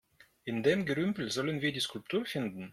In 0.45 0.63
dem 0.63 0.87
Gerümpel 0.87 1.29
sollen 1.29 1.61
wir 1.61 1.71
die 1.71 1.79
Skulptur 1.79 2.25
finden? 2.25 2.69